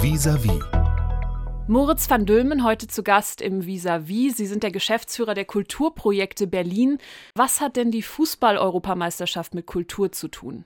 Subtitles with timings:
[0.00, 0.60] Vis-à-vis.
[1.66, 4.36] Moritz van Dülmen heute zu Gast im Vis-a-vis.
[4.36, 6.98] Sie sind der Geschäftsführer der Kulturprojekte Berlin.
[7.34, 10.64] Was hat denn die Fußball-Europameisterschaft mit Kultur zu tun?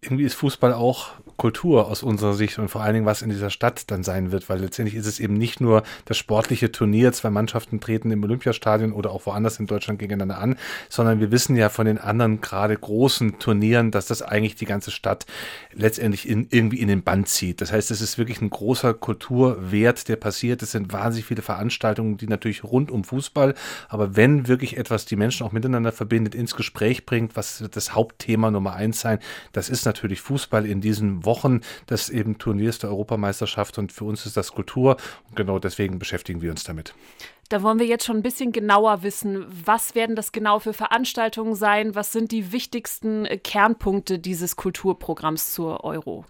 [0.00, 3.50] Irgendwie ist Fußball auch Kultur aus unserer Sicht und vor allen Dingen, was in dieser
[3.50, 7.30] Stadt dann sein wird, weil letztendlich ist es eben nicht nur das sportliche Turnier, zwei
[7.30, 10.56] Mannschaften treten im Olympiastadion oder auch woanders in Deutschland gegeneinander an,
[10.88, 14.90] sondern wir wissen ja von den anderen gerade großen Turnieren, dass das eigentlich die ganze
[14.90, 15.26] Stadt
[15.72, 17.60] letztendlich in, irgendwie in den Band zieht.
[17.60, 20.62] Das heißt, es ist wirklich ein großer Kulturwert, der passiert.
[20.62, 23.54] Es sind wahnsinnig viele Veranstaltungen, die natürlich rund um Fußball,
[23.88, 27.94] aber wenn wirklich etwas die Menschen auch miteinander verbindet, ins Gespräch bringt, was wird das
[27.94, 29.18] Hauptthema Nummer eins sein,
[29.52, 34.26] das ist natürlich Fußball in diesen Wochen des eben Turniers der Europameisterschaft und für uns
[34.26, 34.96] ist das Kultur
[35.28, 36.94] und genau deswegen beschäftigen wir uns damit.
[37.48, 41.54] Da wollen wir jetzt schon ein bisschen genauer wissen, was werden das genau für Veranstaltungen
[41.54, 46.24] sein, was sind die wichtigsten äh, Kernpunkte dieses Kulturprogramms zur Euro?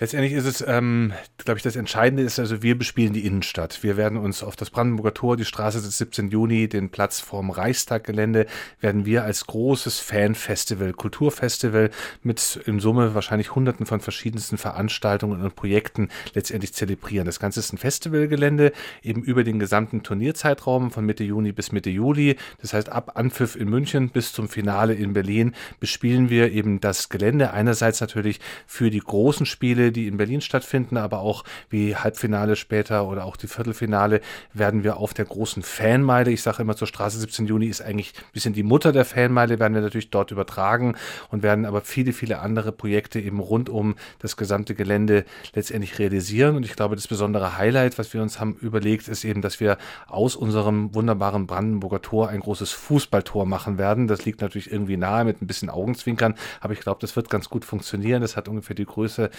[0.00, 3.82] Letztendlich ist es, ähm, glaube ich, das Entscheidende ist, also wir bespielen die Innenstadt.
[3.82, 6.30] Wir werden uns auf das Brandenburger Tor, die Straße des 17.
[6.30, 8.46] Juni, den Platz vorm Reichstaggelände,
[8.80, 11.90] werden wir als großes Fanfestival, Kulturfestival
[12.22, 17.26] mit in Summe wahrscheinlich hunderten von verschiedensten Veranstaltungen und Projekten letztendlich zelebrieren.
[17.26, 21.90] Das Ganze ist ein Festivalgelände, eben über den gesamten Turnierzeitraum von Mitte Juni bis Mitte
[21.90, 22.36] Juli.
[22.62, 27.10] Das heißt, ab Anpfiff in München bis zum Finale in Berlin bespielen wir eben das
[27.10, 27.52] Gelände.
[27.52, 33.06] Einerseits natürlich für die großen Spiele, die in Berlin stattfinden, aber auch wie Halbfinale später
[33.06, 34.20] oder auch die Viertelfinale
[34.52, 38.12] werden wir auf der großen Fanmeile, ich sage immer zur Straße 17 Juni ist eigentlich
[38.16, 40.94] ein bisschen die Mutter der Fanmeile, werden wir natürlich dort übertragen
[41.30, 45.24] und werden aber viele, viele andere Projekte eben rund um das gesamte Gelände
[45.54, 46.56] letztendlich realisieren.
[46.56, 49.78] Und ich glaube, das besondere Highlight, was wir uns haben überlegt, ist eben, dass wir
[50.06, 54.08] aus unserem wunderbaren Brandenburger Tor ein großes Fußballtor machen werden.
[54.08, 57.48] Das liegt natürlich irgendwie nahe mit ein bisschen Augenzwinkern, aber ich glaube, das wird ganz
[57.48, 58.22] gut funktionieren.
[58.22, 59.30] Das hat ungefähr die Größe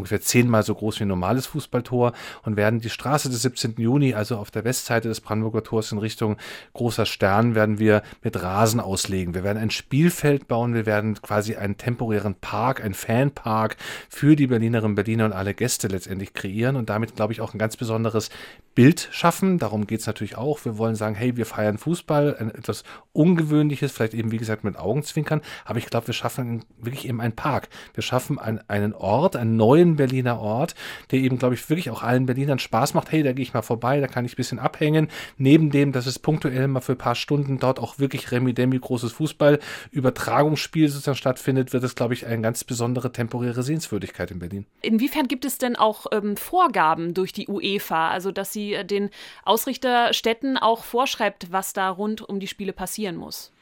[0.00, 2.12] ungefähr zehnmal so groß wie ein normales Fußballtor
[2.42, 3.74] und werden die Straße des 17.
[3.76, 6.36] Juni, also auf der Westseite des Brandenburger Tors in Richtung
[6.72, 9.34] Großer Stern, werden wir mit Rasen auslegen.
[9.34, 13.76] Wir werden ein Spielfeld bauen, wir werden quasi einen temporären Park, ein Fanpark
[14.08, 17.54] für die Berlinerinnen und Berliner und alle Gäste letztendlich kreieren und damit, glaube ich, auch
[17.54, 18.30] ein ganz besonderes
[18.74, 19.58] Bild schaffen.
[19.58, 20.64] Darum geht es natürlich auch.
[20.64, 25.42] Wir wollen sagen, hey, wir feiern Fußball, etwas Ungewöhnliches, vielleicht eben, wie gesagt, mit Augenzwinkern,
[25.64, 27.68] aber ich glaube, wir schaffen wirklich eben einen Park.
[27.94, 30.74] Wir schaffen ein, einen Ort, einen neuen schönen Berliner Ort,
[31.10, 33.10] der eben, glaube ich, wirklich auch allen Berlinern Spaß macht.
[33.12, 35.08] Hey, da gehe ich mal vorbei, da kann ich ein bisschen abhängen.
[35.36, 39.12] Neben dem, dass es punktuell mal für ein paar Stunden dort auch wirklich Remi-Demi großes
[39.12, 44.66] Fußball-Übertragungsspiel sozusagen stattfindet, wird es, glaube ich, eine ganz besondere temporäre Sehenswürdigkeit in Berlin.
[44.82, 49.10] Inwiefern gibt es denn auch ähm, Vorgaben durch die UEFA, also dass sie äh, den
[49.44, 53.52] Ausrichterstädten auch vorschreibt, was da rund um die Spiele passieren muss?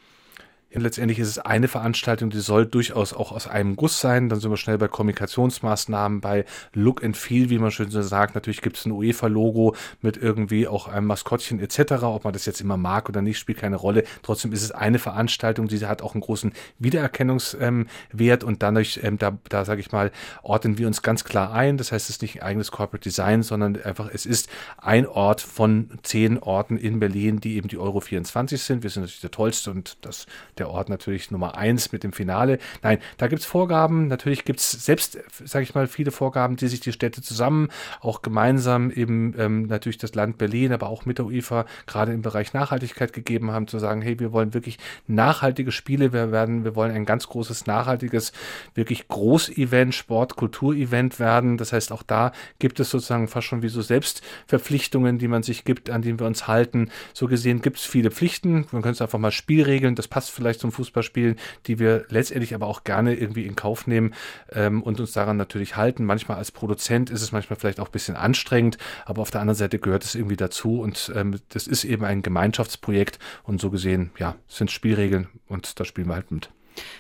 [0.71, 4.29] Ja, letztendlich ist es eine Veranstaltung, die soll durchaus auch aus einem Guss sein.
[4.29, 8.34] Dann sind wir schnell bei Kommunikationsmaßnahmen, bei Look and Feel, wie man schön so sagt.
[8.34, 12.03] Natürlich gibt es ein UEFA-Logo mit irgendwie auch einem Maskottchen etc.
[12.03, 14.05] Ob man das jetzt immer mag oder nicht, spielt keine Rolle.
[14.23, 19.17] Trotzdem ist es eine Veranstaltung, die hat auch einen großen Wiedererkennungswert ähm, und dadurch, ähm,
[19.17, 20.12] da, da sage ich mal,
[20.43, 21.79] ordnen wir uns ganz klar ein.
[21.79, 25.41] Das heißt, es ist nicht ein eigenes Corporate Design, sondern einfach, es ist ein Ort
[25.41, 28.83] von zehn Orten in Berlin, die eben die Euro 24 sind.
[28.83, 30.27] Wir sind natürlich der tollste und das
[30.58, 32.58] der Ort natürlich Nummer eins mit dem Finale.
[32.82, 34.08] Nein, da gibt es Vorgaben.
[34.08, 37.69] Natürlich gibt es selbst, sage ich mal, viele Vorgaben, die sich die Städte zusammen,
[38.00, 42.22] auch gemeinsam eben ähm, natürlich das Land Berlin, aber auch mit der UEFA gerade im
[42.22, 46.75] Bereich Nachhaltigkeit gegeben haben, zu sagen, hey, wir wollen wirklich nachhaltige Spiele, wir werden, wir
[46.75, 48.32] wollen ein ganz großes, nachhaltiges,
[48.75, 51.58] wirklich Groß-Event, Sport, Kultur-Event werden.
[51.58, 55.64] Das heißt, auch da gibt es sozusagen fast schon wie so Selbstverpflichtungen, die man sich
[55.64, 56.90] gibt, an denen wir uns halten.
[57.12, 58.66] So gesehen gibt es viele Pflichten.
[58.72, 61.36] Man könnte es einfach mal Spielregeln, das passt vielleicht vielleicht zum Fußballspielen,
[61.66, 64.14] die wir letztendlich aber auch gerne irgendwie in Kauf nehmen
[64.50, 66.04] ähm, und uns daran natürlich halten.
[66.04, 69.58] Manchmal als Produzent ist es manchmal vielleicht auch ein bisschen anstrengend, aber auf der anderen
[69.58, 74.10] Seite gehört es irgendwie dazu und ähm, das ist eben ein Gemeinschaftsprojekt und so gesehen,
[74.19, 76.48] ja, sind Spielregeln und da spielen wir halt mit.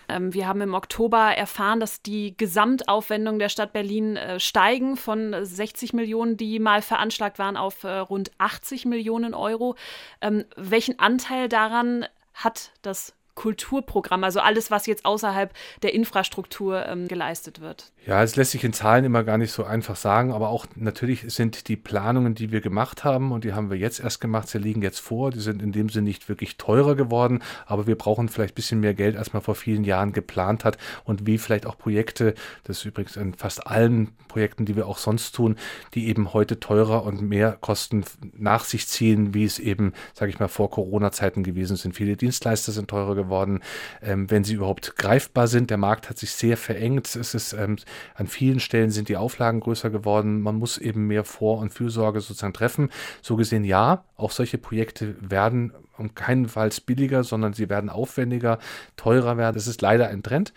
[0.08, 5.34] Ähm, wir haben im Oktober erfahren, dass die Gesamtaufwendungen der Stadt Berlin äh, steigen von
[5.40, 9.76] 60 Millionen, die mal veranschlagt waren, auf äh, rund 80 Millionen Euro.
[10.20, 15.54] Ähm, welchen Anteil daran hat das Kulturprogramm, also alles, was jetzt außerhalb
[15.84, 17.92] der Infrastruktur ähm, geleistet wird?
[18.04, 21.32] Ja, es lässt sich in Zahlen immer gar nicht so einfach sagen, aber auch natürlich
[21.32, 24.58] sind die Planungen, die wir gemacht haben und die haben wir jetzt erst gemacht, sie
[24.58, 28.28] liegen jetzt vor, die sind in dem Sinne nicht wirklich teurer geworden, aber wir brauchen
[28.28, 31.64] vielleicht ein bisschen mehr Geld, als man vor vielen Jahren geplant hat und wie vielleicht
[31.64, 35.54] auch Projekte, das ist übrigens in fast allen Projekten, die wir auch sonst tun,
[35.94, 38.04] die eben heute teurer und mehr Kosten
[38.36, 41.94] nach sich ziehen, wie es eben, sage ich mal, vor Corona-Zeiten gewesen sind.
[41.94, 43.60] Viele Dienstleister sind teurer geworden geworden,
[44.02, 45.70] ähm, wenn sie überhaupt greifbar sind.
[45.70, 47.14] Der Markt hat sich sehr verengt.
[47.14, 47.76] Es ist ähm,
[48.14, 50.40] an vielen Stellen sind die Auflagen größer geworden.
[50.40, 52.90] Man muss eben mehr Vor- und Fürsorge sozusagen treffen.
[53.22, 58.58] So gesehen ja, auch solche Projekte werden um keinenfalls billiger, sondern sie werden aufwendiger,
[58.96, 59.54] teurer werden.
[59.54, 60.52] Das ist leider ein Trend.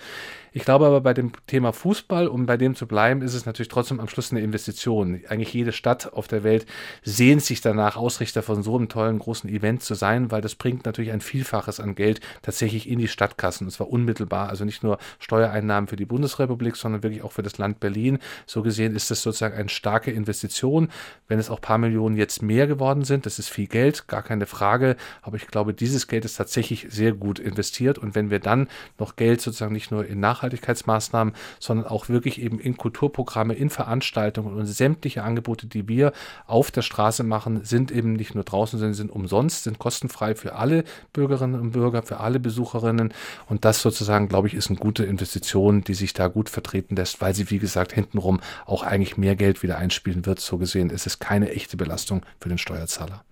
[0.54, 3.70] Ich glaube aber bei dem Thema Fußball, um bei dem zu bleiben, ist es natürlich
[3.70, 5.22] trotzdem am Schluss eine Investition.
[5.30, 6.66] Eigentlich jede Stadt auf der Welt
[7.04, 10.86] sehnt sich danach, Ausrichter von so einem tollen großen Event zu sein, weil das bringt
[10.86, 13.68] natürlich ein Vielfaches an Geld tatsächlich in die Stadtkassen.
[13.68, 14.50] Und zwar unmittelbar.
[14.50, 18.20] Also nicht nur Steuereinnahmen für die Bundesrepublik, sondern wirklich auch für das Land Berlin.
[18.46, 20.90] So gesehen ist das sozusagen eine starke Investition.
[21.30, 24.22] Wenn es auch ein paar Millionen jetzt mehr geworden sind, das ist viel Geld, gar
[24.22, 24.98] keine Frage.
[25.22, 27.98] Aber ich glaube, dieses Geld ist tatsächlich sehr gut investiert.
[27.98, 28.68] Und wenn wir dann
[29.00, 33.70] noch Geld sozusagen nicht nur in Nach Nachhaltigkeitsmaßnahmen, sondern auch wirklich eben in Kulturprogramme, in
[33.70, 36.14] Veranstaltungen und sämtliche Angebote, die wir
[36.48, 40.56] auf der Straße machen, sind eben nicht nur draußen, sondern sind umsonst, sind kostenfrei für
[40.56, 40.84] alle
[41.14, 43.14] Bürgerinnen und Bürger, für alle Besucherinnen.
[43.48, 47.22] Und das sozusagen, glaube ich, ist eine gute Investition, die sich da gut vertreten lässt,
[47.22, 50.40] weil sie, wie gesagt, hintenrum auch eigentlich mehr Geld wieder einspielen wird.
[50.40, 53.24] So gesehen ist es keine echte Belastung für den Steuerzahler.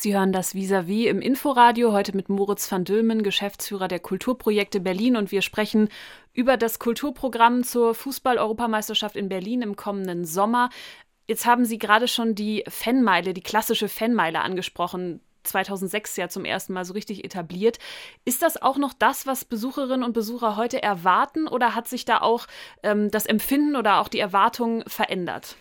[0.00, 5.14] Sie hören das Vis-à-vis im Inforadio, heute mit Moritz van Dülmen, Geschäftsführer der Kulturprojekte Berlin.
[5.14, 5.90] Und wir sprechen
[6.32, 10.70] über das Kulturprogramm zur Fußball-Europameisterschaft in Berlin im kommenden Sommer.
[11.28, 15.20] Jetzt haben Sie gerade schon die Fanmeile, die klassische Fanmeile angesprochen.
[15.42, 17.78] 2006 ja zum ersten Mal so richtig etabliert.
[18.24, 22.22] Ist das auch noch das, was Besucherinnen und Besucher heute erwarten oder hat sich da
[22.22, 22.46] auch
[22.82, 25.56] ähm, das Empfinden oder auch die Erwartung verändert?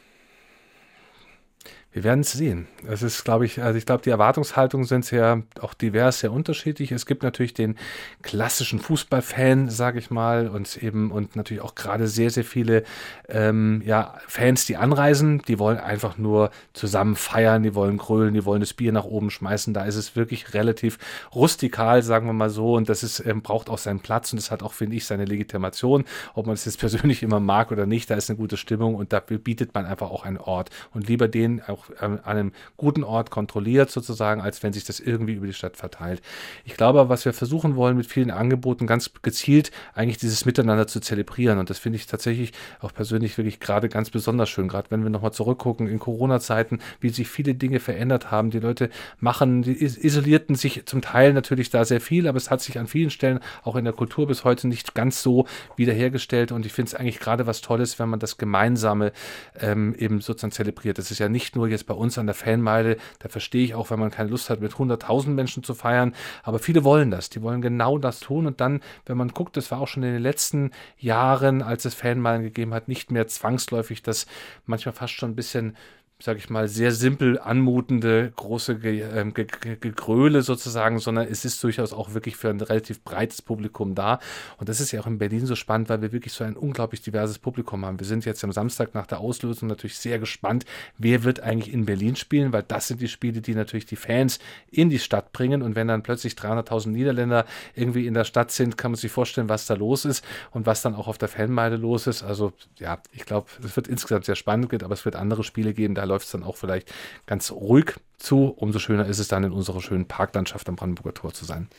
[1.92, 2.68] Wir werden es sehen.
[2.88, 6.92] Es ist, glaube ich, also ich glaube, die Erwartungshaltungen sind sehr auch divers, sehr unterschiedlich.
[6.92, 7.78] Es gibt natürlich den
[8.22, 12.84] klassischen Fußballfan, sage ich mal, und eben und natürlich auch gerade sehr, sehr viele
[13.28, 18.46] ähm, ja, Fans, die anreisen, die wollen einfach nur zusammen feiern, die wollen grölen, die
[18.46, 19.74] wollen das Bier nach oben schmeißen.
[19.74, 21.00] Da ist es wirklich relativ
[21.34, 24.52] rustikal, sagen wir mal so, und das ist, ähm, braucht auch seinen Platz und es
[24.52, 26.06] hat auch, finde ich, seine Legitimation,
[26.36, 28.12] ob man es jetzt persönlich immer mag oder nicht.
[28.12, 31.28] Da ist eine gute Stimmung und dafür bietet man einfach auch einen Ort und lieber
[31.28, 35.54] den auch an einem guten Ort kontrolliert sozusagen, als wenn sich das irgendwie über die
[35.54, 36.22] Stadt verteilt.
[36.66, 41.00] Ich glaube, was wir versuchen wollen mit vielen Angeboten, ganz gezielt eigentlich dieses Miteinander zu
[41.00, 41.60] zelebrieren.
[41.60, 45.10] Und das finde ich tatsächlich auch persönlich wirklich gerade ganz besonders schön, gerade wenn wir
[45.10, 48.52] nochmal zurückgucken in Corona-Zeiten, wie sich viele Dinge verändert haben.
[48.52, 48.90] Die Leute
[49.20, 52.88] machen, die isolierten sich zum Teil natürlich da sehr viel, aber es hat sich an
[52.88, 55.46] vielen Stellen auch in der Kultur bis heute nicht ganz so
[55.76, 56.52] wiederhergestellt.
[56.52, 59.12] Und ich finde es eigentlich gerade was Tolles, wenn man das Gemeinsame
[59.60, 60.98] ähm, eben sozusagen zelebriert.
[60.98, 63.90] Das ist ja nicht nur jetzt bei uns an der Fanmeile, da verstehe ich auch,
[63.90, 66.14] wenn man keine Lust hat, mit 100.000 Menschen zu feiern,
[66.44, 68.46] aber viele wollen das, die wollen genau das tun.
[68.46, 71.94] Und dann, wenn man guckt, das war auch schon in den letzten Jahren, als es
[71.94, 74.26] Fanmeilen gegeben hat, nicht mehr zwangsläufig das
[74.66, 75.76] manchmal fast schon ein bisschen
[76.22, 81.46] sage ich mal, sehr simpel anmutende große Ge äh, Ge Ge Gegröle sozusagen, sondern es
[81.46, 84.20] ist durchaus auch wirklich für ein relativ breites Publikum da.
[84.58, 87.02] Und das ist ja auch in Berlin so spannend, weil wir wirklich so ein unglaublich
[87.02, 88.02] diverses Publikum haben.
[88.02, 90.66] Wir sind jetzt am Samstag nach der Auslösung natürlich sehr gespannt,
[90.98, 94.40] wer wird eigentlich in Berlin spielen, weil das sind die Spiele, die natürlich die Fans
[94.70, 95.62] in die Stadt bringen.
[95.62, 97.46] Und wenn dann plötzlich 300.000 Niederländer
[97.76, 100.82] irgendwie in der Stadt sind, kann man sich vorstellen, was da los ist und was
[100.82, 102.24] dann auch auf der Fanmeile los ist.
[102.24, 105.96] Also ja, ich glaube, es wird insgesamt sehr spannend, aber es wird andere Spiele geben,
[105.96, 106.94] da läuft es dann auch vielleicht
[107.26, 108.50] ganz ruhig zu.
[108.50, 111.70] Umso schöner ist es dann in unserer schönen Parklandschaft am Brandenburger Tor zu sein.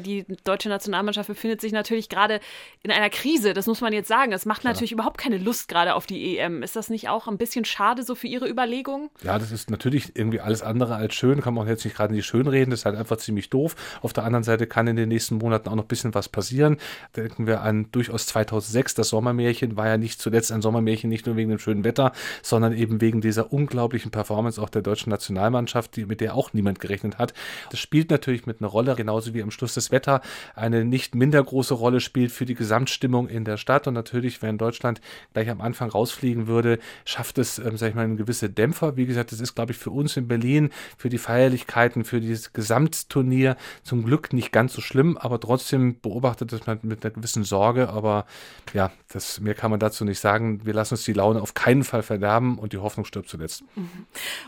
[0.00, 2.38] Die deutsche Nationalmannschaft befindet sich natürlich gerade
[2.84, 4.32] in einer Krise, das muss man jetzt sagen.
[4.32, 4.94] Es macht natürlich ja.
[4.94, 6.62] überhaupt keine Lust gerade auf die EM.
[6.62, 9.10] Ist das nicht auch ein bisschen schade so für Ihre Überlegungen?
[9.24, 11.40] Ja, das ist natürlich irgendwie alles andere als schön.
[11.40, 13.74] Kann man jetzt nicht gerade nicht schön reden, das ist halt einfach ziemlich doof.
[14.00, 16.76] Auf der anderen Seite kann in den nächsten Monaten auch noch ein bisschen was passieren.
[17.16, 21.34] Denken wir an durchaus 2006, das Sommermärchen war ja nicht zuletzt ein Sommermärchen, nicht nur
[21.34, 22.12] wegen dem schönen Wetter,
[22.42, 26.78] sondern eben wegen dieser unglaublichen Performance auch der deutschen Nationalmannschaft, die, mit der auch niemand
[26.78, 27.34] gerechnet hat.
[27.70, 30.20] Das spielt natürlich mit einer Rolle, genauso wie am Schluss des Wetter
[30.54, 33.86] eine nicht minder große Rolle spielt für die Gesamtstimmung in der Stadt.
[33.86, 35.00] Und natürlich, wenn Deutschland
[35.32, 38.96] gleich am Anfang rausfliegen würde, schafft es, ähm, sag ich mal, einen gewisse Dämpfer.
[38.96, 42.52] Wie gesagt, das ist, glaube ich, für uns in Berlin, für die Feierlichkeiten, für dieses
[42.52, 47.44] Gesamtturnier zum Glück nicht ganz so schlimm, aber trotzdem beobachtet es man mit einer gewissen
[47.44, 47.88] Sorge.
[47.88, 48.26] Aber
[48.74, 50.64] ja, das, mehr kann man dazu nicht sagen.
[50.64, 53.64] Wir lassen uns die Laune auf keinen Fall verderben und die Hoffnung stirbt zuletzt.
[53.74, 54.06] Mhm.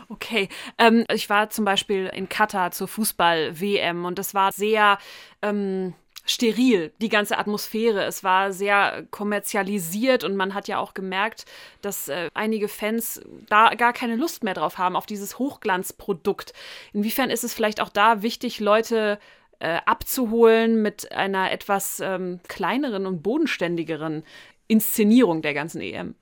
[0.09, 0.49] Okay.
[0.77, 4.97] Ähm, ich war zum Beispiel in Katar zur Fußball-WM und das war sehr
[5.41, 5.93] ähm,
[6.25, 8.03] steril, die ganze Atmosphäre.
[8.03, 11.45] Es war sehr kommerzialisiert und man hat ja auch gemerkt,
[11.81, 16.53] dass äh, einige Fans da gar keine Lust mehr drauf haben, auf dieses Hochglanzprodukt.
[16.93, 19.19] Inwiefern ist es vielleicht auch da wichtig, Leute
[19.59, 24.23] äh, abzuholen mit einer etwas ähm, kleineren und bodenständigeren
[24.67, 26.15] Inszenierung der ganzen EM?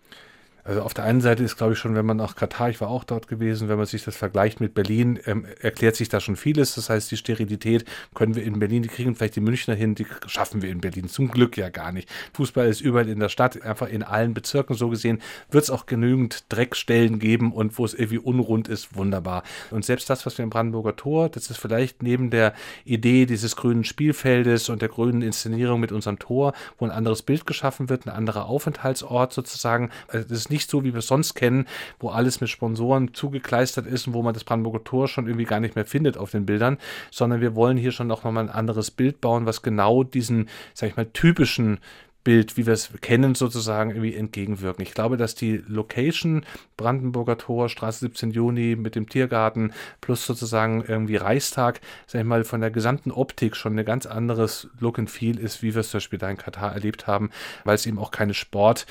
[0.69, 2.89] Also auf der einen Seite ist, glaube ich, schon, wenn man nach Katar, ich war
[2.89, 6.35] auch dort gewesen, wenn man sich das vergleicht mit Berlin, ähm, erklärt sich da schon
[6.35, 6.75] vieles.
[6.75, 10.05] Das heißt, die Sterilität können wir in Berlin, die kriegen vielleicht die Münchner hin, die
[10.27, 11.09] schaffen wir in Berlin.
[11.09, 12.07] Zum Glück ja gar nicht.
[12.33, 15.87] Fußball ist überall in der Stadt, einfach in allen Bezirken so gesehen, wird es auch
[15.87, 19.41] genügend Dreckstellen geben und wo es irgendwie unrund ist, wunderbar.
[19.71, 22.53] Und selbst das, was wir im Brandenburger Tor, das ist vielleicht neben der
[22.85, 27.47] Idee dieses grünen Spielfeldes und der grünen Inszenierung mit unserem Tor, wo ein anderes Bild
[27.47, 29.89] geschaffen wird, ein anderer Aufenthaltsort sozusagen.
[30.09, 31.65] Also das ist nicht so, wie wir es sonst kennen,
[31.99, 35.59] wo alles mit Sponsoren zugekleistert ist und wo man das Brandenburger Tor schon irgendwie gar
[35.59, 36.77] nicht mehr findet auf den Bildern,
[37.11, 40.89] sondern wir wollen hier schon noch mal ein anderes Bild bauen, was genau diesen, sag
[40.89, 41.79] ich mal, typischen
[42.23, 44.83] Bild, wie wir es kennen, sozusagen irgendwie entgegenwirken.
[44.83, 50.83] Ich glaube, dass die Location Brandenburger Tor, Straße 17 Juni mit dem Tiergarten plus sozusagen
[50.85, 55.09] irgendwie Reichstag, sag ich mal, von der gesamten Optik schon ein ganz anderes Look and
[55.09, 57.29] Feel ist, wie wir es zum Beispiel da in Katar erlebt haben,
[57.63, 58.85] weil es eben auch keine Sport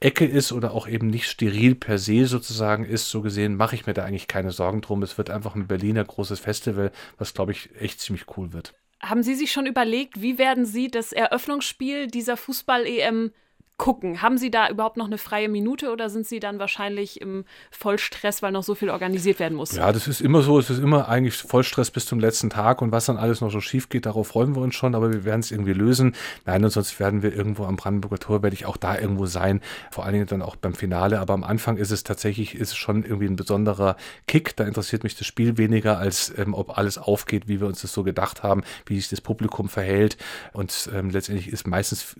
[0.00, 3.86] Ecke ist oder auch eben nicht steril per se sozusagen ist, so gesehen mache ich
[3.86, 5.02] mir da eigentlich keine Sorgen drum.
[5.02, 8.74] Es wird einfach ein Berliner großes Festival, was glaube ich echt ziemlich cool wird.
[9.00, 13.32] Haben Sie sich schon überlegt, wie werden Sie das Eröffnungsspiel dieser Fußball-EM
[13.78, 14.22] gucken?
[14.22, 18.42] Haben Sie da überhaupt noch eine freie Minute oder sind Sie dann wahrscheinlich im Vollstress,
[18.42, 19.72] weil noch so viel organisiert werden muss?
[19.72, 20.58] Ja, das ist immer so.
[20.58, 23.60] Es ist immer eigentlich Vollstress bis zum letzten Tag und was dann alles noch so
[23.60, 26.14] schief geht, darauf freuen wir uns schon, aber wir werden es irgendwie lösen.
[26.46, 29.60] Nein, und sonst werden wir irgendwo am Brandenburger Tor, werde ich auch da irgendwo sein,
[29.90, 31.20] vor allen Dingen dann auch beim Finale.
[31.20, 34.56] Aber am Anfang ist es tatsächlich, ist es schon irgendwie ein besonderer Kick.
[34.56, 37.92] Da interessiert mich das Spiel weniger, als ähm, ob alles aufgeht, wie wir uns das
[37.92, 40.16] so gedacht haben, wie sich das Publikum verhält.
[40.52, 42.16] Und ähm, letztendlich ist meistens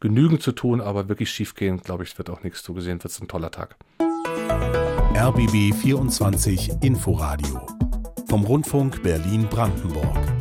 [0.00, 3.02] genügend zu tun, aber wirklich schief gehen, glaube ich, wird auch nichts zugesehen.
[3.02, 3.76] Wird es ein toller Tag.
[5.14, 7.66] RBB 24 Inforadio
[8.28, 10.35] vom Rundfunk Berlin-Brandenburg.